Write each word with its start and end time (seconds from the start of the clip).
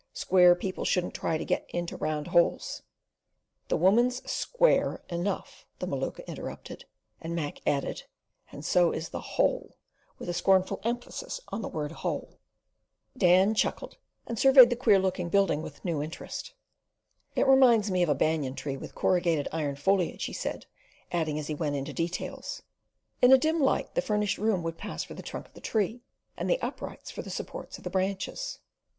Square 0.13 0.55
people 0.55 0.83
shouldn't 0.83 1.13
try 1.13 1.37
to 1.37 1.45
get 1.45 1.69
into 1.69 1.95
round 1.95 2.29
holes." 2.29 2.81
"The 3.67 3.77
woman's 3.77 4.27
SQUARE 4.27 5.03
enough!" 5.09 5.67
the 5.77 5.85
Maluka 5.85 6.25
interrupted; 6.27 6.85
and 7.21 7.35
Mac 7.35 7.59
added, 7.67 8.05
"And 8.51 8.65
so 8.65 8.91
is 8.91 9.09
the 9.09 9.21
HOLE," 9.21 9.77
with 10.17 10.27
a 10.27 10.33
scornful 10.33 10.81
emphasis 10.83 11.39
on 11.49 11.61
the 11.61 11.67
word 11.67 11.91
"hole." 11.91 12.39
Dan 13.15 13.53
chuckled, 13.53 13.97
and 14.25 14.39
surveyed 14.39 14.71
the 14.71 14.75
queer 14.75 14.97
looking 14.97 15.29
building 15.29 15.61
with 15.61 15.85
new 15.85 16.01
interest. 16.01 16.55
"It 17.35 17.45
reminds 17.45 17.91
me 17.91 18.01
of 18.01 18.09
a 18.09 18.15
banyan 18.15 18.55
tree 18.55 18.77
with 18.77 18.95
corrugated 18.95 19.47
iron 19.51 19.75
foliage," 19.75 20.25
he 20.25 20.33
said, 20.33 20.65
adding 21.11 21.37
as 21.37 21.45
he 21.45 21.53
went 21.53 21.75
into 21.75 21.93
details, 21.93 22.63
"In 23.21 23.31
a 23.31 23.37
dim 23.37 23.59
light 23.61 23.93
the 23.93 24.01
finished 24.01 24.39
room 24.39 24.63
would 24.63 24.79
pass 24.79 25.03
for 25.03 25.13
the 25.13 25.21
trunk 25.21 25.45
of 25.49 25.53
the 25.53 25.61
tree 25.61 26.01
and 26.37 26.49
the 26.49 26.59
uprights 26.59 27.11
for 27.11 27.21
the 27.21 27.29
supports 27.29 27.77
of 27.77 27.83
the 27.83 27.91
branches." 27.91 28.57